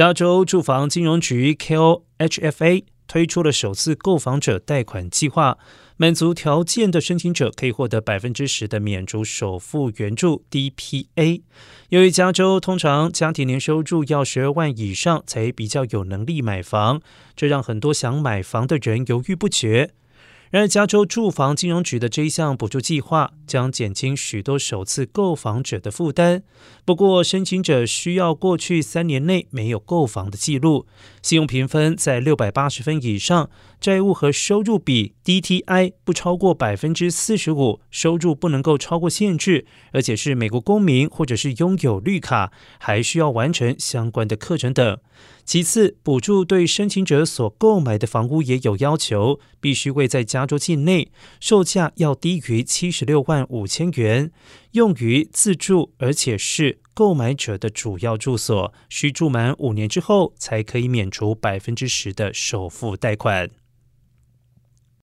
[0.00, 5.58] 加州住房金融局 KOHFA 推出了首次购房者贷款计划，
[5.98, 11.42] 满足条件的申请者可以获得百分之十的免除首付援助 DPA。
[11.90, 17.02] 由于加州通常家庭年收入要十二万以上才比较有能力买房，
[17.36, 19.90] 这让很多想买房的人犹豫不决。
[20.50, 26.42] 然而，加州住房金融局的这一项补助计划将减轻许多首次购房者的负担。
[26.84, 30.88] 不过，申请者需要过去三年内没有购房的记录，
[31.22, 33.48] 信用评分在六百八十分以上，
[33.80, 44.98] 债务和收入比 DTI 不超过百分之四十五，收入不能够超过限制，而且是美国公民或者是拥有绿卡，还需要完成相关的课程等。
[45.50, 54.30] 其次，补助对申请者所购买的房屋也有要求，必须位在加州境内，售价要低于七十六万五千元，
[54.74, 63.50] 用于自住，而且是购买者的主要住所，需住满五年之后才可以免除百分之十的首付贷款。